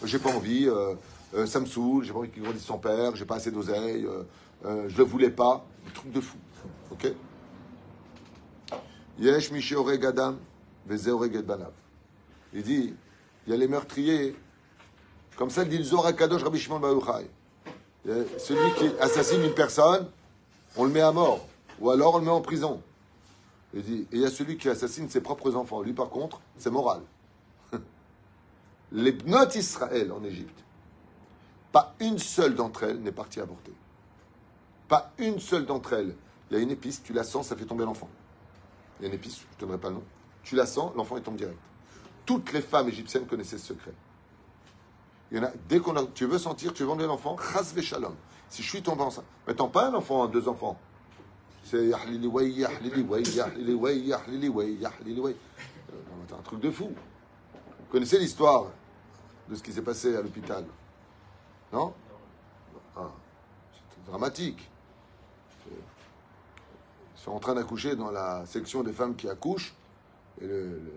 [0.03, 0.95] J'ai pas envie, euh,
[1.33, 4.05] euh, ça me saoule, j'ai pas envie qu'il grandisse son père, j'ai pas assez d'oseille,
[4.05, 4.23] euh,
[4.65, 5.65] euh, je le voulais pas.
[5.85, 6.37] Des trucs de fou.
[6.91, 7.11] Ok?
[9.19, 9.51] Yesh
[9.99, 10.37] Gadam,
[10.85, 11.71] Banav.
[12.53, 12.93] Il dit
[13.47, 14.35] il y a les meurtriers,
[15.35, 16.79] comme ça le dit le Kadosh Rabbi Shimon
[18.05, 20.07] Celui qui assassine une personne,
[20.75, 21.47] on le met à mort.
[21.79, 22.81] Ou alors on le met en prison.
[23.75, 23.79] Et
[24.11, 25.81] il y a celui qui assassine ses propres enfants.
[25.81, 27.01] Lui, par contre, c'est moral.
[28.91, 30.59] Les notes Israël en Égypte,
[31.71, 33.73] pas une seule d'entre elles n'est partie avorter.
[34.87, 36.15] Pas une seule d'entre elles.
[36.49, 38.09] Il y a une épice, tu la sens, ça fait tomber l'enfant.
[38.99, 40.03] Il y a une épice, je ne donnerai pas le nom.
[40.43, 41.57] Tu la sens, l'enfant tombe direct.
[42.25, 43.93] Toutes les femmes égyptiennes connaissaient ce secret.
[45.69, 48.15] Dès qu'on a, tu veux sentir, tu veux enlever l'enfant, chas shalom.
[48.49, 50.77] Si je suis tombé enceinte, mettons pas un enfant, deux enfants.
[51.63, 53.73] C'est yahlili way, yahlili way, yahlili
[54.49, 55.35] way, yahlili way.
[56.27, 56.91] C'est un truc de fou.
[57.55, 58.65] Vous connaissez l'histoire
[59.49, 60.65] de ce qui s'est passé à l'hôpital?
[61.71, 61.93] Non?
[62.97, 63.09] Ah,
[63.79, 64.69] C'est dramatique.
[65.69, 69.73] Ils sont en train d'accoucher dans la section des femmes qui accouchent.
[70.41, 70.47] Et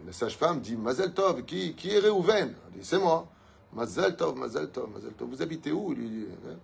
[0.07, 2.55] la sage-femme dit Mazel Tov, qui, qui est Réhouven?
[2.67, 3.29] Elle dit C'est moi.
[3.75, 5.29] Mazel Tov, Mazel Tov, Mazel Tov.
[5.29, 6.57] Vous habitez où lui dit, hein?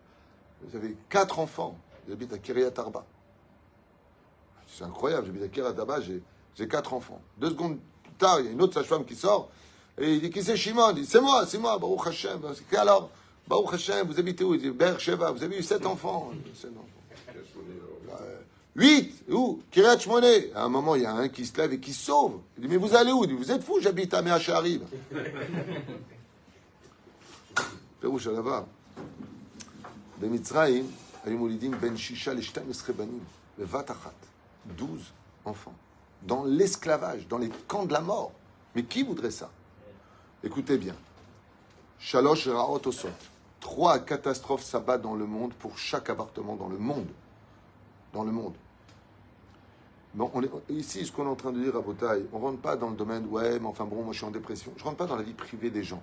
[0.63, 1.77] Vous avez quatre enfants.
[2.09, 3.05] J'habite à Kiryat Arba.
[4.67, 7.21] C'est incroyable, j'habite à Kiryat Arba, j'ai quatre enfants.
[7.39, 9.49] Deux secondes plus tard, il y a une autre sage-femme qui sort.
[9.99, 10.91] Et il dit Qui c'est Shimon?
[10.91, 12.41] Il dit C'est moi, c'est moi, Baruch Hashem.
[12.77, 13.11] Alors,
[13.49, 14.55] Baruch Hashem, vous habitez où?
[14.55, 16.31] Il dit Ber Sheva, vous avez eu sept enfants.
[16.55, 16.87] Sept enfants.
[18.77, 19.61] 8 Où?
[19.71, 20.53] Kiryat Shmoné.
[20.55, 22.41] À un moment, il y a un qui se lève et qui se sauve.
[22.57, 23.25] Il dit Mais vous allez où?
[23.25, 24.83] Il dit Vous êtes fou, j'habite à Mehacharim.
[28.00, 28.64] פירוש הדבר,
[30.20, 30.88] במצרים
[31.24, 33.24] היו מולידים בין שישה ל-12 בנים,
[33.60, 34.14] בבת אחת,
[34.76, 35.12] 12
[35.46, 35.76] enfants,
[36.28, 38.32] dans l'esclavage, dans les camps de la mort.
[38.76, 39.50] Mais qui voudrait ça
[40.44, 40.96] Écoutez bien.
[42.00, 43.10] Shalosh Raot Osot.
[43.60, 47.08] Trois catastrophes s'abattent dans le monde pour chaque appartement dans le monde
[48.16, 48.54] dans le monde.
[50.16, 52.44] Bon, on est, ici, ce qu'on est en train de dire à Botaï, on ne
[52.46, 54.72] rentre pas dans le domaine, ouais, mais enfin bon, moi je suis en dépression.
[54.78, 56.02] Je ne rentre pas dans la vie privée des gens.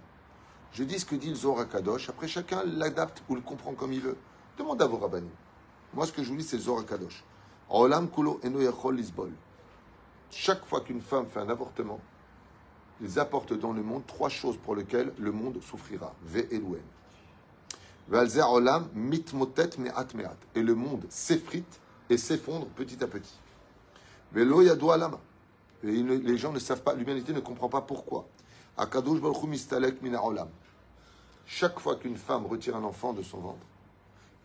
[0.71, 3.93] Je dis ce que dit le Zohar Kadosh, après chacun l'adapte ou le comprend comme
[3.93, 4.17] il veut.
[4.57, 5.29] Demande à vos rabbinis.
[5.93, 7.23] Moi, ce que je vous dis, c'est le Zohar Kadosh.
[7.69, 8.59] Olam kulo eno
[8.91, 9.31] lisbol.
[10.29, 11.99] Chaque fois qu'une femme fait un avortement,
[13.01, 16.13] ils apportent dans le monde trois choses pour lesquelles le monde souffrira.
[16.23, 16.45] Ve
[18.09, 20.07] olam mitmotet me'at.
[20.55, 23.37] Et le monde s'effrite et s'effondre petit à petit.
[24.33, 25.19] Mais l'eau doit lama.
[25.83, 28.27] Et les gens ne savent pas, l'humanité ne comprend pas pourquoi.
[28.77, 30.21] Akadosh mistalek mina.
[31.45, 33.65] Chaque fois qu'une femme retire un enfant de son ventre,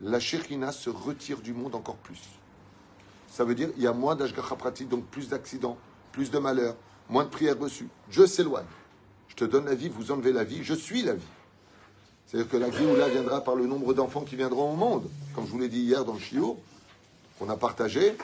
[0.01, 2.21] la Shekhina se retire du monde encore plus.
[3.29, 5.77] Ça veut dire il y a moins d'ashgacha pratique, donc plus d'accidents,
[6.13, 6.77] plus de malheurs,
[7.09, 7.89] moins de prières reçues.
[8.11, 8.65] Je s'éloigne.
[9.29, 11.23] Je te donne la vie, vous enlevez la vie, je suis la vie.
[12.27, 15.09] C'est-à-dire que la Géoula viendra par le nombre d'enfants qui viendront au monde.
[15.35, 16.59] Comme je vous l'ai dit hier dans le Chiot,
[17.39, 18.17] qu'on a partagé,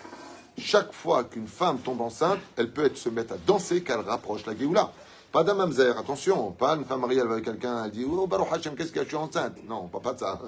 [0.57, 4.47] chaque fois qu'une femme tombe enceinte, elle peut être, se mettre à danser qu'elle rapproche
[4.47, 4.93] la Géoula.
[5.33, 8.75] Pas d'un mamzer, attention, pas une femme mariée, avec quelqu'un, elle dit Oh Baruch Hashem,
[8.75, 9.57] qu'est-ce que je suis enceinte?
[9.69, 10.41] Non, pas, pas de ça.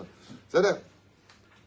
[0.48, 0.78] C'est-à-dire,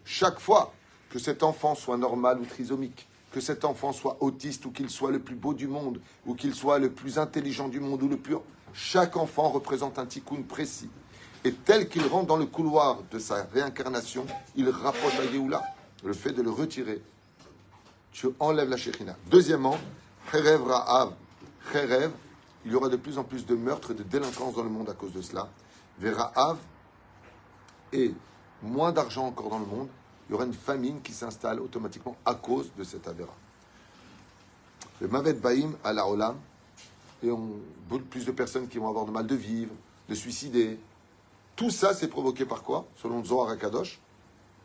[0.03, 0.73] chaque fois
[1.09, 5.11] que cet enfant soit normal ou trisomique, que cet enfant soit autiste ou qu'il soit
[5.11, 8.17] le plus beau du monde, ou qu'il soit le plus intelligent du monde ou le
[8.17, 8.37] plus.
[8.73, 10.89] Chaque enfant représente un tikkun précis.
[11.43, 15.61] Et tel qu'il rentre dans le couloir de sa réincarnation, il rapproche la Géoula.
[16.03, 17.01] Le fait de le retirer,
[18.11, 19.15] tu enlèves la Shekhina.
[19.29, 19.77] Deuxièmement,
[20.31, 21.13] Cherev Ra'av.
[21.71, 22.11] Cherev,
[22.65, 24.89] il y aura de plus en plus de meurtres et de délinquance dans le monde
[24.89, 25.49] à cause de cela.
[25.99, 26.57] Vera'av,
[27.91, 28.13] et
[28.61, 29.87] moins d'argent encore dans le monde,
[30.27, 33.33] il y aura une famine qui s'installe automatiquement à cause de cet Avera.
[35.01, 36.37] Le Mavet Baïm à la Olam,
[37.21, 37.51] et on
[38.09, 39.73] plus de personnes qui vont avoir de mal de vivre,
[40.09, 40.79] de suicider,
[41.55, 42.85] tout ça, c'est provoqué par quoi?
[42.95, 43.99] Selon Zohar Akadosh,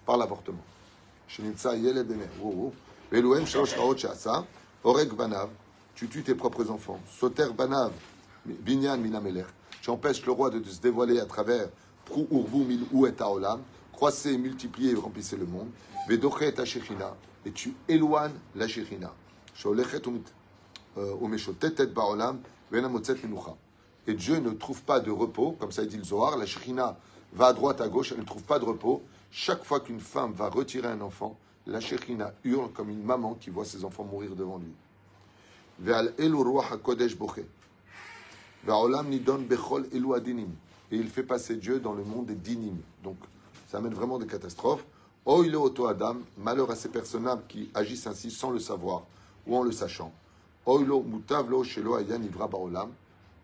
[0.06, 0.64] par l'avortement.
[4.84, 5.50] Oreg Banav,
[5.98, 7.00] tu tues tes propres enfants.
[7.10, 7.90] Soter Banav,
[8.46, 9.46] Binyan Minamelech,
[9.82, 11.68] tu empêches le roi de se dévoiler à travers
[12.04, 13.60] Prou Urvu Milou et Taolam,
[13.92, 15.66] croissez, multipliez et remplissez le monde.
[16.08, 19.12] Vedochet et Shechina, et tu éloignes la Shechina.
[22.70, 23.56] Menucha
[24.06, 26.96] et Dieu ne trouve pas de repos, comme ça dit le Zohar, la Shrina
[27.32, 29.02] va à droite, à gauche, elle ne trouve pas de repos.
[29.32, 33.50] Chaque fois qu'une femme va retirer un enfant, la Shrina hurle comme une maman qui
[33.50, 34.72] voit ses enfants mourir devant lui.
[40.90, 42.76] Et il fait passer Dieu dans le monde des dinim.
[43.04, 43.16] Donc,
[43.68, 44.84] ça amène vraiment des catastrophes.
[45.26, 49.02] Adam, malheur à ces personnes qui agissent ainsi sans le savoir
[49.46, 50.12] ou en le sachant.
[50.66, 51.64] Mutavlo.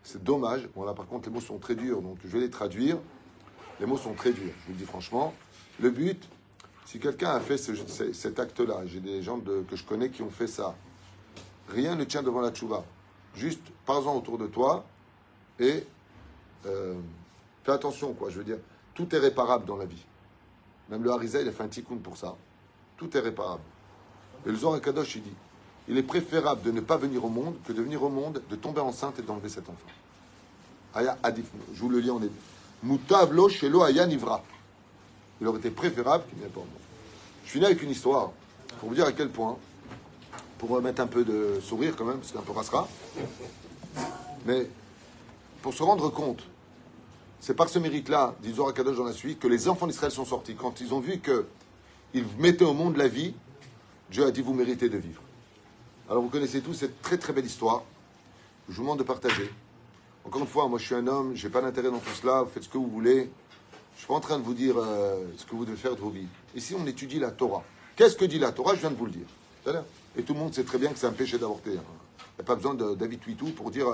[0.03, 0.69] C'est dommage.
[0.75, 2.99] Bon, là, par contre, les mots sont très durs, donc je vais les traduire.
[3.81, 5.35] Les mots sont très durs, je vous le dis franchement.
[5.81, 6.29] Le but,
[6.87, 10.47] si quelqu'un a fait cet acte-là, j'ai des gens que je connais qui ont fait
[10.47, 10.77] ça,
[11.69, 12.85] rien ne tient devant la tchouva.
[13.35, 14.85] Juste, parle-en autour de toi
[15.59, 15.87] et
[16.67, 16.95] euh,
[17.65, 18.31] fais attention, quoi.
[18.31, 18.59] Je veux dire,
[18.95, 20.05] tout est réparable dans la vie.
[20.89, 22.35] Même le Harizah, il a fait un tikkun pour ça.
[22.97, 23.63] Tout est réparable.
[24.47, 25.35] Et le Zohar Kadosh, il dit
[25.89, 28.57] il est préférable de ne pas venir au monde que de venir au monde, de
[28.57, 29.87] tomber enceinte et d'enlever cet enfant.
[30.95, 32.31] Aya Adif, je vous le lis en hébreu.
[32.83, 34.43] Mutavlo shelo aya nivra.
[35.41, 36.73] Il aurait été préférable qu'il n'y ait pas au monde.
[37.45, 38.31] Je finis avec une histoire
[38.81, 39.59] pour vous dire à quel point,
[40.67, 42.89] pour mettre un peu de sourire quand même, parce qu'un peu passera.
[44.47, 44.69] Mais
[45.63, 46.43] pour se rendre compte,
[47.41, 50.25] c'est par ce mérite-là, dit Zohar Kadosh dans la suite, que les enfants d'Israël sont
[50.25, 50.55] sortis.
[50.55, 53.35] Quand ils ont vu qu'ils mettaient au monde la vie,
[54.11, 55.21] Dieu a dit vous méritez de vivre.
[56.09, 57.83] Alors vous connaissez tous cette très très belle histoire.
[58.69, 59.51] Je vous demande de partager.
[60.25, 62.43] Encore une fois, moi je suis un homme, je n'ai pas d'intérêt dans tout cela,
[62.43, 63.17] vous faites ce que vous voulez.
[63.17, 65.95] Je ne suis pas en train de vous dire euh, ce que vous devez faire
[65.95, 66.27] de vos vies.
[66.55, 67.63] Ici, on étudie la Torah.
[67.97, 68.75] Qu'est-ce que dit la Torah?
[68.75, 69.27] Je viens de vous le dire.
[70.17, 71.73] Et tout le monde sait très bien que c'est un péché d'avorter.
[71.73, 73.87] Il n'y a pas besoin de David Twitou pour dire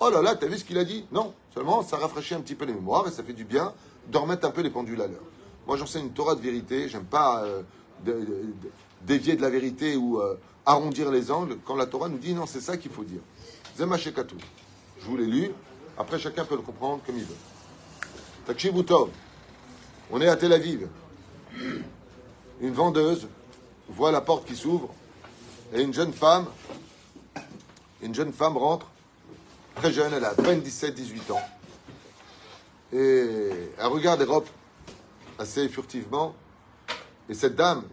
[0.00, 1.04] Oh là là, t'as vu ce qu'il a dit?
[1.12, 3.72] Non, seulement ça rafraîchit un petit peu les mémoires et ça fait du bien
[4.08, 5.22] de remettre un peu les pendules à l'heure.
[5.66, 6.88] Moi, j'enseigne une Torah de vérité.
[6.88, 7.62] J'aime pas euh,
[9.02, 12.46] dévier de la vérité ou euh, arrondir les angles quand la Torah nous dit non,
[12.46, 13.20] c'est ça qu'il faut dire.
[13.76, 14.36] Zemashekatu.
[15.00, 15.50] Je vous l'ai lu.
[15.96, 17.36] Après, chacun peut le comprendre comme il veut.
[18.46, 19.10] Takshibutov.
[20.10, 20.88] On est à Tel Aviv.
[22.60, 23.28] Une vendeuse
[23.88, 24.94] voit la porte qui s'ouvre
[25.72, 26.46] et une jeune femme,
[28.02, 28.86] une jeune femme rentre,
[29.74, 31.42] très jeune, elle a à peine 17-18 ans.
[32.92, 34.48] Et elle regarde Europe
[35.38, 36.34] assez furtivement.
[37.28, 37.84] Et cette dame,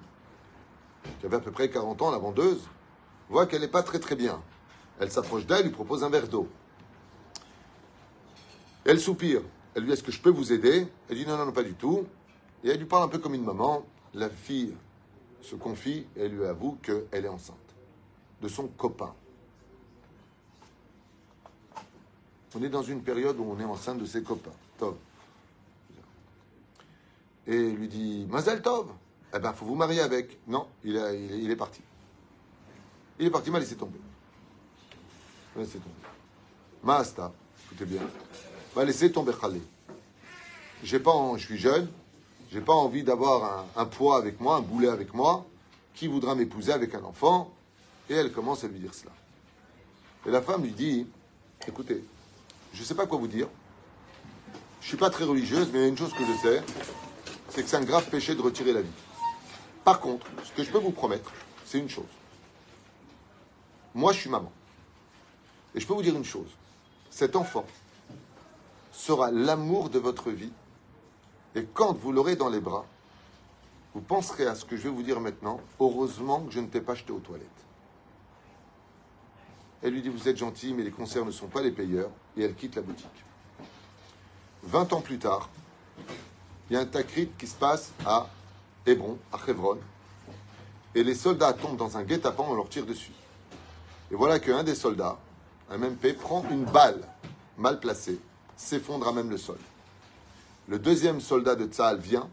[1.20, 2.62] qui avait à peu près 40 ans, la vendeuse,
[3.30, 4.42] voit qu'elle n'est pas très très bien.
[5.00, 6.48] Elle s'approche d'elle, lui propose un verre d'eau.
[8.86, 9.42] Elle soupire.
[9.74, 10.88] Elle lui dit Est-ce que je peux vous aider?
[11.10, 12.06] Elle dit Non, non, non, pas du tout.
[12.64, 13.86] Et elle lui parle un peu comme une maman.
[14.14, 14.74] La fille
[15.42, 17.65] se confie et elle lui avoue qu'elle est enceinte
[18.42, 19.14] de son copain.
[22.56, 24.54] On est dans une période où on est enceinte de ses copains.
[24.78, 24.96] Tov.
[27.48, 28.88] Et il lui dit Mazel Tov
[29.36, 30.38] eh ben, faut vous marier avec.
[30.48, 30.96] Non, il,
[31.42, 31.82] il, est, parti.
[33.20, 34.00] Il est parti, m'a laissé tomber.
[35.56, 35.96] M'a laissé tomber.
[36.82, 37.34] Masta,
[37.66, 38.02] écoutez bien,
[38.76, 39.62] m'a laissé tomber Khalé.
[40.84, 41.90] J'ai pas, je suis jeune,
[42.52, 45.46] j'ai pas envie d'avoir un, poids avec moi, un boulet avec moi,
[45.94, 47.52] qui voudra m'épouser avec un enfant?
[48.10, 49.12] Et elle commence à lui dire cela.
[50.26, 51.08] Et la femme lui dit,
[51.68, 52.04] écoutez,
[52.74, 53.48] je ne sais pas quoi vous dire.
[54.82, 56.64] Je ne suis pas très religieuse, mais il y a une chose que je sais,
[57.50, 58.90] c'est que c'est un grave péché de retirer la vie.
[59.84, 61.32] Par contre, ce que je peux vous promettre,
[61.66, 62.06] c'est une chose.
[63.94, 64.52] Moi, je suis maman.
[65.74, 66.50] Et je peux vous dire une chose.
[67.10, 67.66] Cet enfant
[68.92, 70.52] sera l'amour de votre vie
[71.56, 72.86] Et quand vous l'aurez dans les bras,
[73.94, 75.62] vous penserez à ce que je vais vous dire maintenant.
[75.80, 77.65] Heureusement que je ne t'ai pas jeté aux toilettes.
[79.86, 82.10] Elle lui dit Vous êtes gentil, mais les concerts ne sont pas les payeurs.
[82.36, 83.06] Et elle quitte la boutique.
[84.64, 85.48] 20 ans plus tard,
[86.68, 88.28] il y a un takrit qui se passe à
[88.88, 89.78] Hébron, à Hebron.
[90.96, 93.12] Et les soldats tombent dans un guet-apens, on leur tire dessus.
[94.12, 95.20] Et voilà qu'un des soldats,
[95.70, 97.08] un MP, prend une balle
[97.56, 98.20] mal placée,
[98.58, 99.60] s'effondre à même le sol.
[100.68, 102.28] Le deuxième soldat de Tzahal vient,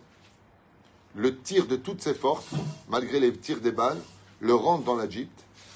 [1.14, 2.48] le tire de toutes ses forces,
[2.88, 4.00] malgré les tirs des balles,
[4.40, 5.28] le rentre dans la jeep,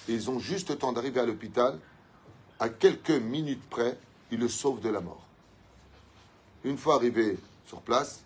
[0.09, 1.79] et ils ont juste le temps d'arriver à l'hôpital.
[2.59, 3.99] À quelques minutes près,
[4.31, 5.23] il le sauve de la mort.
[6.65, 8.23] Une fois arrivé sur place,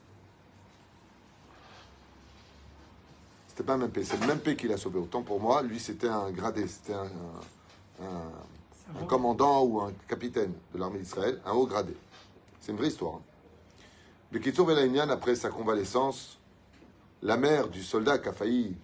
[3.49, 4.99] c'était pas un MP, c'est le même P qui l'a sauvé.
[4.99, 7.11] Autant pour moi, lui c'était un gradé, c'était un,
[8.03, 11.95] un, un, commandant ou un capitaine de l'armée d'Israël, un haut gradé.
[12.61, 13.15] C'est une vraie histoire.
[13.17, 13.23] Hein.
[14.33, 16.39] Le Kitsour Belaïnian, après sa convalescence,
[17.23, 18.77] la mère du soldat qui a failli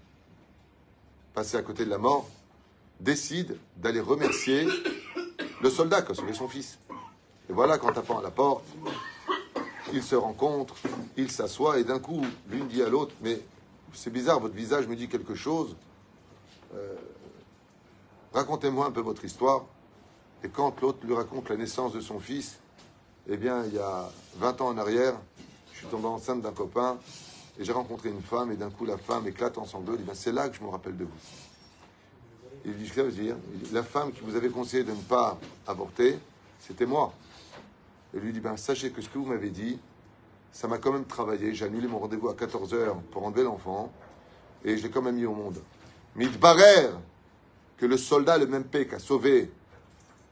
[1.33, 2.29] passer à côté de la mort,
[3.01, 4.67] décide d'aller remercier
[5.63, 6.79] le soldat qui a sauvé son fils.
[7.49, 8.65] Et voilà qu'en tapant à la porte,
[9.93, 10.77] ils se rencontrent,
[11.17, 13.41] ils s'assoient, et d'un coup, l'une dit à l'autre, mais
[13.93, 15.77] c'est bizarre, votre visage me dit quelque chose.
[16.75, 16.95] Euh,
[18.33, 19.65] racontez-moi un peu votre histoire.
[20.43, 22.59] Et quand l'autre lui raconte la naissance de son fils,
[23.29, 25.15] eh bien, il y a 20 ans en arrière,
[25.73, 26.99] je suis tombé enceinte d'un copain,
[27.59, 29.97] et j'ai rencontré une femme, et d'un coup, la femme éclate en sanglots.
[29.97, 31.11] Dit, ben, c'est là que je me rappelle de vous.
[32.67, 33.37] Il dit, je veux dire,
[33.73, 36.19] la femme qui vous avait conseillé de ne pas avorter,
[36.59, 37.13] c'était moi.
[38.13, 39.79] Et lui dit, ben, sachez que ce que vous m'avez dit,
[40.51, 41.55] ça m'a quand même travaillé.
[41.55, 43.93] J'ai annulé mon rendez-vous à 14h pour enlever l'enfant,
[44.65, 45.63] et je l'ai quand même mis au monde.
[46.17, 46.39] Mais il
[47.77, 49.49] que le soldat, le même paix, qui a sauvé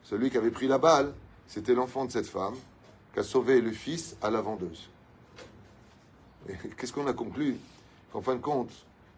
[0.03, 1.13] celui qui avait pris la balle,
[1.47, 2.55] c'était l'enfant de cette femme,
[3.13, 4.89] qui a sauvé le fils à la vendeuse.
[6.49, 7.59] Et qu'est-ce qu'on a conclu?
[8.13, 8.73] Qu'en fin de compte,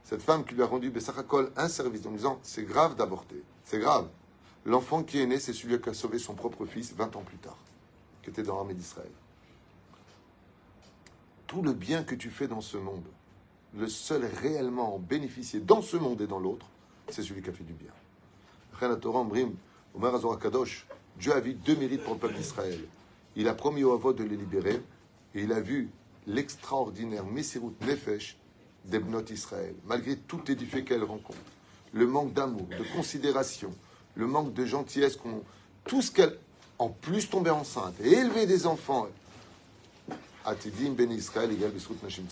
[0.06, 3.80] cette femme qui lui a rendu Bessaracol un service en disant c'est grave d'avorter, c'est
[3.80, 4.08] grave.
[4.64, 7.38] L'enfant qui est né, c'est celui qui a sauvé son propre fils 20 ans plus
[7.38, 7.58] tard,
[8.22, 9.10] qui était dans l'armée d'Israël.
[11.48, 13.06] Tout le bien que tu fais dans ce monde,
[13.76, 16.66] le seul réellement en bénéficier dans ce monde et dans l'autre,
[17.08, 17.90] c'est celui qui a fait du bien.
[21.18, 22.78] Dieu a vu deux mérites pour le peuple d'Israël.
[23.34, 24.80] Il a promis au Havot de les libérer
[25.34, 25.90] et il a vu
[26.28, 28.38] l'extraordinaire Messirut Nefesh
[28.86, 31.38] d'Ebnot Israël, malgré toutes les difficultés qu'elle rencontre,
[31.92, 33.72] le manque d'amour, de considération,
[34.14, 35.18] le manque de gentillesse,
[35.84, 36.38] tout ce qu'elle,
[36.78, 39.08] en plus tomber enceinte et élever des enfants.
[40.44, 41.50] Atidim ben Israël
[42.02, 42.24] Nashim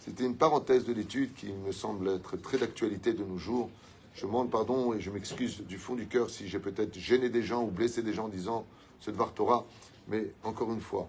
[0.00, 3.70] C'était une parenthèse de l'étude qui me semble être très d'actualité de nos jours.
[4.14, 7.42] Je demande pardon et je m'excuse du fond du cœur si j'ai peut-être gêné des
[7.42, 8.66] gens ou blessé des gens en disant
[8.98, 9.64] ce devoir Torah.
[10.08, 11.08] Mais encore une fois,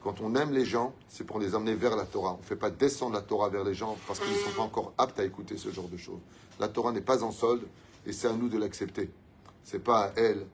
[0.00, 2.34] quand on aime les gens, c'est pour les amener vers la Torah.
[2.34, 4.62] On ne fait pas descendre la Torah vers les gens parce qu'ils ne sont pas
[4.62, 6.20] encore aptes à écouter ce genre de choses.
[6.60, 7.66] La Torah n'est pas en solde
[8.06, 9.10] et c'est à nous de l'accepter.
[9.64, 10.46] Ce n'est pas à elle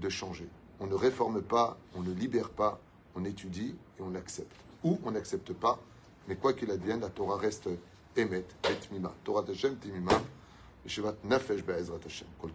[0.00, 0.48] de changer.
[0.80, 2.78] On ne réforme pas, on ne libère pas,
[3.14, 4.54] on étudie et on accepte.
[4.84, 5.78] Ou on n'accepte pas,
[6.28, 7.68] mais quoi qu'il advienne, la Torah reste
[8.16, 9.12] émet, et mima.
[9.24, 10.20] Torah Hashem, timima,
[11.24, 12.28] Nefesh Be'ezrat Hashem.
[12.40, 12.50] Kol